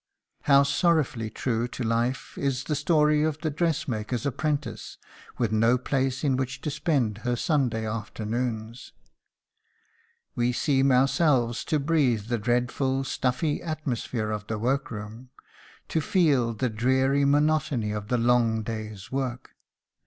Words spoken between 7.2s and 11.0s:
Sunday afternoons! We seem